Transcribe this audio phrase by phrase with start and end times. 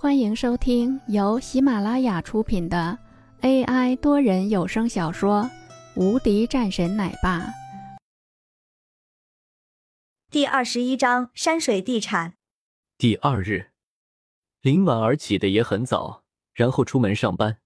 [0.00, 2.96] 欢迎收听由喜马拉雅出品的
[3.40, 5.42] AI 多人有声小说
[5.96, 7.40] 《无敌战神奶爸》
[10.30, 12.34] 第二十一章山水地产。
[12.96, 13.72] 第二日，
[14.60, 16.22] 林婉儿起得也很早，
[16.54, 17.58] 然后出门上班。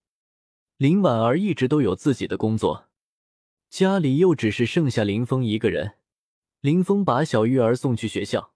[0.79, 2.87] 林婉儿一直都有自己的工作，
[3.69, 5.99] 家里又只是剩下林峰一个人。
[6.62, 8.55] 林峰把小玉儿送去学校，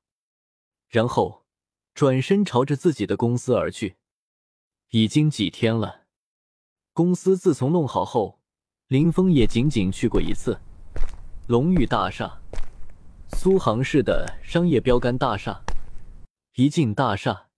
[0.89, 1.46] 然后。
[1.97, 3.97] 转身朝着自己的公司而去，
[4.91, 6.05] 已经几天了。
[6.93, 8.39] 公司自从弄好后，
[8.89, 10.61] 林峰也仅仅去过一次。
[11.49, 12.39] 龙玉大厦，
[13.33, 15.65] 苏杭市的商业标杆大厦。
[16.57, 17.49] 一进大厦，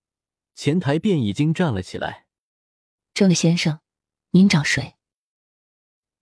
[0.55, 2.29] 前台便已经站了起来。
[3.13, 3.81] 这位先生，
[4.31, 4.95] 您找谁？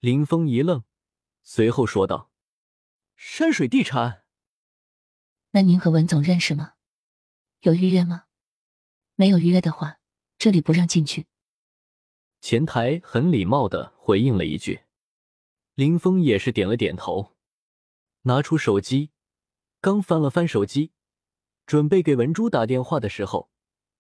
[0.01, 0.85] 林峰一愣，
[1.43, 2.31] 随后说道
[3.15, 4.23] ：“山水地产。”
[5.53, 6.76] 那您和文总认识吗？
[7.67, 8.27] 有预约吗？
[9.17, 9.99] 没有预约的话，
[10.39, 11.27] 这里不让进去。
[12.41, 14.83] 前台很礼貌的回应了一句，
[15.75, 17.35] 林峰也是点了点头，
[18.23, 19.11] 拿出手机，
[19.81, 20.93] 刚翻了翻手机，
[21.67, 23.51] 准备给文珠打电话的时候，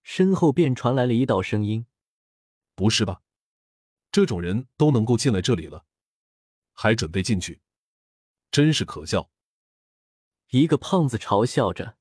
[0.05, 1.87] 身后便传来了一道声音
[2.77, 3.22] ：“不是吧？
[4.12, 5.87] 这种人都能够进来这里了，
[6.72, 7.61] 还准备进去，
[8.53, 9.28] 真是可笑！”
[10.50, 11.97] 一个胖子嘲笑着。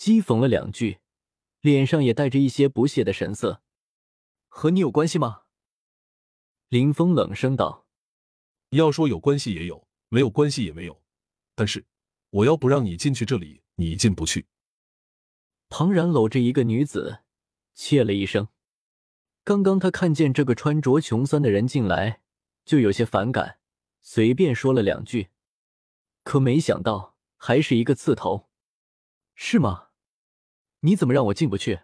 [0.00, 1.00] 讥讽了两句，
[1.60, 3.62] 脸上也带着一些不屑的神色。
[4.48, 5.42] 和你有关系吗？
[6.70, 7.86] 林峰冷声道
[8.70, 11.02] ：“要说有关系也有，没有关系也没有。
[11.54, 11.84] 但是
[12.30, 14.46] 我要不让你进去这里，你进不去。”
[15.68, 17.18] 庞然搂着一个女子，
[17.74, 18.48] 切了一声。
[19.44, 22.22] 刚刚他看见这个穿着穷酸的人进来，
[22.64, 23.58] 就有些反感，
[24.00, 25.28] 随便说了两句，
[26.24, 28.48] 可没想到还是一个刺头。
[29.34, 29.88] 是吗？
[30.80, 31.80] 你怎么让我进不去？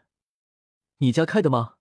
[0.98, 1.77] 你家开的吗？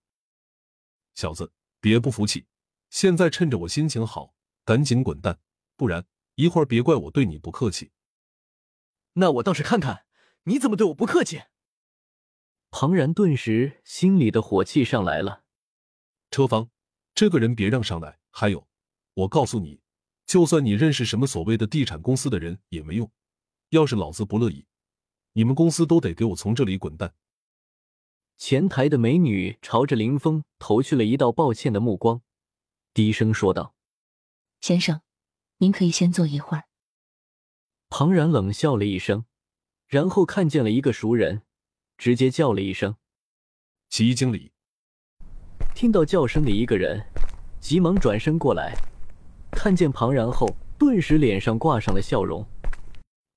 [1.14, 2.48] 小子，别不服气！
[2.90, 4.36] 现在趁着我心情好，
[4.66, 5.40] 赶紧滚蛋，
[5.78, 7.94] 不然一会儿别怪我对你不客气。
[9.14, 10.06] 那我倒是看看
[10.44, 11.44] 你怎么对我不客气！
[12.70, 15.46] 庞然顿时心里的火气上来了。
[16.30, 16.70] 车方，
[17.14, 18.20] 这个人别让上来！
[18.30, 18.68] 还有，
[19.14, 19.80] 我告诉你，
[20.26, 23.10] 就算你认识什么所谓的地产公司的人也没用。
[23.70, 24.68] 要是老子不乐意。
[25.38, 27.14] 你们公司都得给我从这里滚蛋！
[28.38, 32.22] 前台的美女朝着林峰投去了一道抱歉的目光，
[32.94, 33.76] 低声说道
[34.62, 35.02] ：“先生，
[35.58, 36.64] 您可以先坐一会儿。”
[37.90, 39.26] 庞然冷笑了一声，
[39.88, 41.42] 然后看见了一个熟人，
[41.98, 42.96] 直接叫了一声
[43.90, 44.54] ：“齐经理。”
[45.76, 47.06] 听到叫声的一个人
[47.60, 48.74] 急忙转身过来，
[49.52, 50.48] 看见庞然后，
[50.80, 52.48] 顿时脸上挂上了笑容：“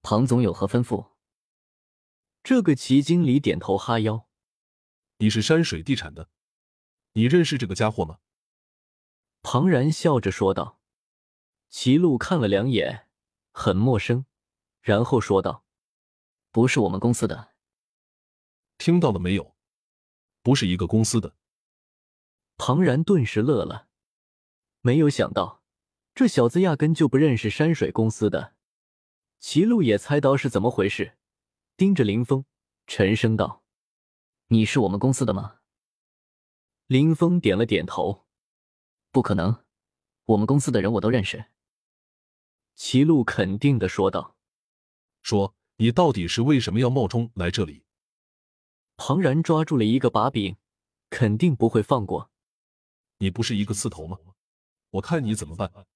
[0.03, 1.05] 庞总有何吩咐？”
[2.49, 4.27] 这个齐经理点头哈腰
[5.21, 6.31] ：“你是山水地产的，
[7.13, 8.21] 你认识这个家伙吗？”
[9.45, 10.81] 庞然笑着说道。
[11.69, 13.07] 齐路看了两眼，
[13.53, 14.25] 很陌生，
[14.81, 15.67] 然后说道
[16.51, 17.53] ：“不是我们公司的。”
[18.79, 19.55] 听到了没有？
[20.41, 21.37] 不是一个公司的。
[22.57, 23.89] 庞然顿时乐了，
[24.81, 25.63] 没有想到
[26.15, 28.55] 这小子压根就不认识山水公司的。
[29.39, 31.19] 齐路也猜到是怎么回事。
[31.79, 32.45] 盯着林峰，
[32.89, 33.63] 沉声道
[34.51, 35.61] ：“你是我们公司的吗？”
[36.89, 38.27] 林峰点了点头
[39.13, 39.65] ：“不可能，
[40.25, 41.53] 我们公司的人我都认识。”
[42.75, 44.37] 齐路肯定的说道
[45.23, 47.85] ：“说你到底是为什么要冒充来这里？”
[48.99, 50.57] 庞然抓住了一个把柄，
[51.11, 52.33] 肯定不会放过。
[53.19, 54.19] 你不是一个刺头吗？
[54.91, 55.87] 我看你怎么办？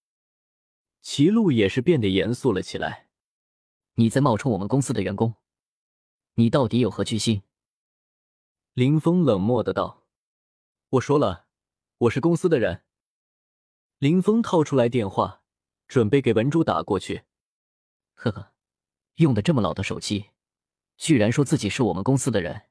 [1.00, 3.08] 齐路也是变得严肃了起来
[3.98, 5.34] ：“你在冒充我们公司的员工？”
[6.34, 7.42] 你到底有何居心？
[8.72, 10.06] 林峰冷漠的道
[10.88, 11.46] ：“我说了，
[11.98, 12.84] 我是公司的人。”
[13.98, 15.42] 林峰掏出来电话，
[15.86, 17.24] 准备给文珠打过去。
[18.14, 18.54] 呵呵，
[19.16, 20.30] 用的这么老的手机，
[20.96, 22.62] 居然说自己是我们公司的人，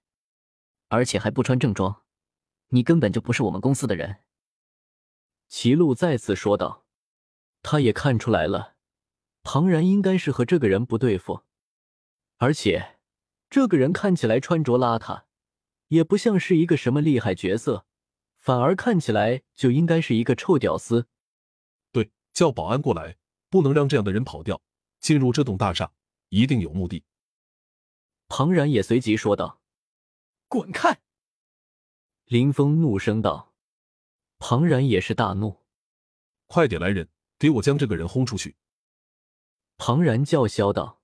[0.87, 2.01] 而且还不穿正装，
[2.69, 4.23] 你根本就不是我们公司的人。”
[5.47, 6.87] 齐路再次说道。
[7.61, 8.75] 他也看出来了，
[9.43, 11.43] 庞然应该是和这个人不对付，
[12.37, 12.97] 而且。
[13.51, 15.25] 这个人看起来穿着邋遢，
[15.89, 17.85] 也不像是一个什么厉害角色，
[18.39, 21.09] 反而看起来就应该是一个臭屌丝。
[21.91, 23.17] 对，叫保安过来，
[23.49, 24.61] 不能让这样的人跑掉。
[25.01, 25.91] 进入这栋大厦
[26.29, 27.03] 一定有目的。
[28.29, 29.61] 庞然也随即说道
[30.47, 31.01] ：“滚开！”
[32.27, 33.53] 林峰怒声道。
[34.39, 35.57] 庞然也是大怒
[36.47, 38.55] ：“快点来人，给我将这个人轰出去！”
[39.77, 41.01] 庞然叫嚣道：“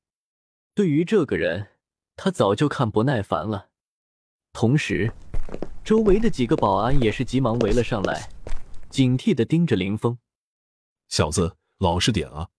[0.73, 1.71] 对于这个人。”
[2.17, 3.69] 他早就看不耐烦了，
[4.51, 5.13] 同时，
[5.85, 8.29] 周围的几个保安也是急忙围了上来，
[8.89, 10.17] 警惕的盯着林峰。
[11.07, 12.49] 小子，老实点啊！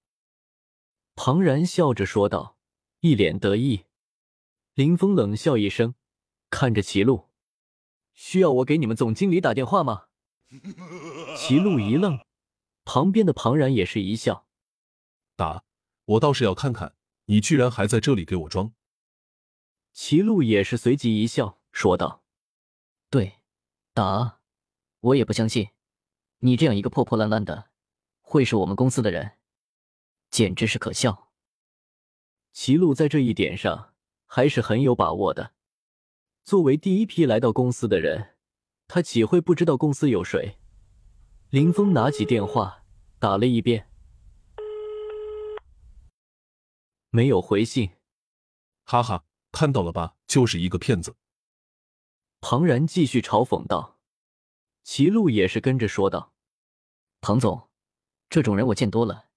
[1.17, 2.57] 庞然笑着说道，
[3.01, 3.85] 一脸得意。
[4.75, 5.97] 林峰冷笑一声，
[6.49, 7.27] 看着齐路
[8.15, 10.05] ：“需要我给你们总经理打电话吗？”
[11.37, 12.21] 齐路一愣，
[12.85, 14.47] 旁边的庞然也是一笑
[15.35, 15.65] ：“打，
[16.05, 16.95] 我倒是要看看
[17.25, 18.73] 你居然还在这里给我装。”
[19.93, 22.23] 齐路也是随即一笑，说道
[23.11, 23.41] ：“对，
[23.93, 24.41] 打！
[25.01, 25.71] 我也不相信，
[26.39, 27.71] 你这样一个破破烂烂的，
[28.21, 29.39] 会是我们公司的人，
[30.31, 31.31] 简直是可笑。”
[32.53, 33.95] 齐路在这一点上
[34.27, 35.53] 还是很有把握的。
[36.45, 38.37] 作为第一批来到公司的人，
[38.87, 40.59] 他岂会不知道公司有谁？
[41.51, 42.85] 林峰拿起电话
[43.19, 43.91] 打了一遍，
[47.11, 47.91] 没有回信。
[48.85, 49.28] 哈哈。
[49.53, 51.17] 看到了吧，就是一个骗子。
[52.41, 53.99] 庞然继续嘲讽道，
[54.85, 56.33] 齐路也是跟着说道
[57.21, 57.69] ：“庞总，
[58.31, 59.31] 这种人我见多了，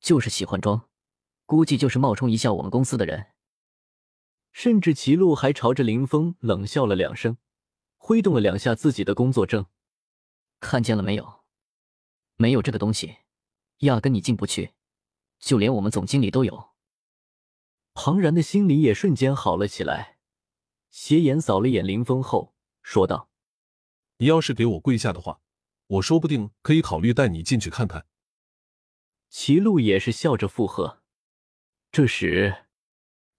[0.00, 0.88] 就是喜欢装，
[1.46, 3.32] 估计就是冒充一下我们公司的人。”
[4.52, 7.38] 甚至齐路还朝着林峰冷笑了两声，
[7.96, 9.66] 挥动了两下自己的工作证
[10.60, 11.42] ：“看见了没有？
[12.36, 13.16] 没有这个东西，
[13.78, 14.74] 压根你进不去，
[15.40, 16.73] 就连我们总经理都有。”
[17.94, 20.18] 庞然的心里也瞬间好了起来，
[20.90, 23.30] 斜眼扫了眼林峰后，说道
[24.18, 25.40] ：“你要是给我跪下的话，
[25.86, 28.06] 我说不定可以考虑带你进去看看。”
[29.30, 31.02] 齐路也是笑着附和。
[31.90, 32.66] 这时，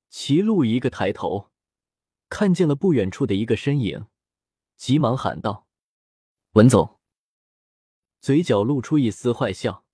[0.10, 1.52] 齐路一个抬头，
[2.30, 4.08] 看见了不远处的一个身影，
[4.78, 5.68] 急忙喊道
[6.54, 7.00] ：“文总！”
[8.22, 9.86] 嘴角露出一丝坏笑：“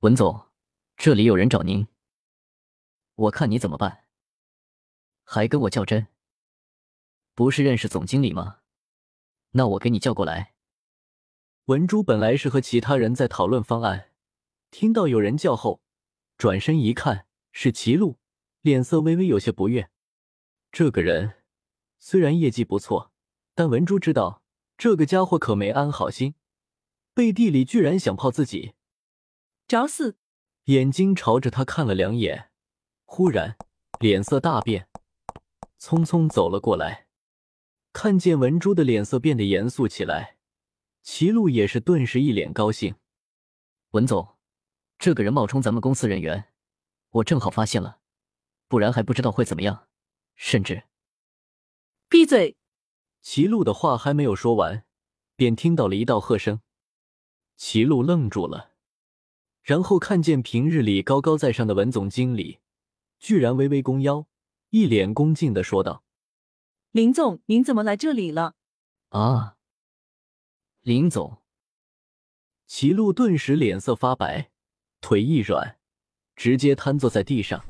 [0.00, 0.48] 文总，
[0.96, 1.86] 这里有人找您。”
[3.20, 4.04] 我看你怎么办？
[5.24, 6.06] 还跟我较真？
[7.34, 8.60] 不是认识总经理吗？
[9.50, 10.54] 那我给你叫过来。
[11.66, 14.12] 文珠本来是和其他人在讨论方案，
[14.70, 15.82] 听到有人叫后，
[16.38, 18.18] 转身一看是齐路，
[18.62, 19.90] 脸色微微有些不悦。
[20.72, 21.42] 这个人
[21.98, 23.12] 虽然业绩不错，
[23.54, 24.42] 但文珠知道
[24.78, 26.36] 这个家伙可没安好心，
[27.12, 28.72] 背地里居然想泡自己，
[29.68, 30.16] 找死！
[30.64, 32.49] 眼睛朝着他看了两眼。
[33.12, 33.56] 忽然，
[33.98, 34.88] 脸色大变，
[35.80, 37.08] 匆匆走了过来。
[37.92, 40.36] 看见文珠的脸色变得严肃起来，
[41.02, 42.94] 齐路也是顿时一脸高兴。
[43.90, 44.36] 文总，
[44.96, 46.52] 这个人冒充咱们公司人员，
[47.10, 47.98] 我正好发现了，
[48.68, 49.88] 不然还不知道会怎么样。
[50.36, 50.84] 甚至……
[52.08, 52.56] 闭嘴！
[53.22, 54.84] 齐路的话还没有说完，
[55.34, 56.60] 便听到了一道喝声。
[57.56, 58.74] 齐路愣住了，
[59.64, 62.60] 然后看见平日里高高在上的文总经理。
[63.20, 64.26] 居然微微弓腰，
[64.70, 66.02] 一脸恭敬的说道
[66.90, 68.54] ：“林总，您怎么来这里了？”
[69.10, 69.58] 啊，
[70.80, 71.42] 林总。
[72.66, 74.50] 齐路顿时脸色发白，
[75.02, 75.78] 腿一软，
[76.34, 77.62] 直接瘫坐在地上。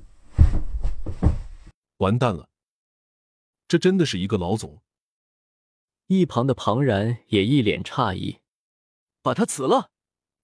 [1.97, 2.49] 完蛋了，
[3.67, 4.81] 这真的是一个老总。
[6.07, 8.39] 一旁的庞然也一脸诧异
[9.21, 9.91] ：“把他辞了，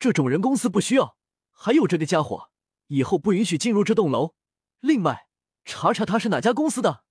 [0.01, 1.17] 这种人公司不需要。
[1.53, 2.51] 还有这个家伙，
[2.89, 4.35] 以后不允许进入这栋楼。”
[4.81, 5.27] 另外，
[5.65, 7.03] 查查他是哪家公司的，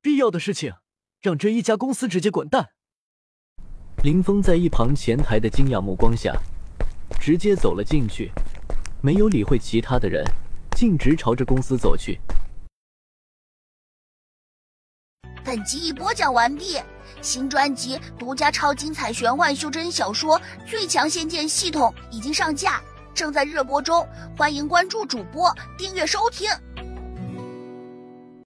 [0.00, 0.74] 必要的事情
[1.20, 2.70] 让这一家公司直接滚蛋。
[4.02, 6.36] 林峰在一旁前台的惊讶目光下，
[7.18, 8.30] 直接走了进去，
[9.02, 10.22] 没有理会其他的人，
[10.76, 12.20] 径直朝着公司走去。
[15.42, 16.78] 本集已播讲完毕，
[17.22, 22.82] 新专辑独家超精彩玄幻修真小说《最强仙剑系统》已经上架。
[23.14, 24.06] 正在热播中，
[24.36, 26.50] 欢迎关注主播，订阅收听。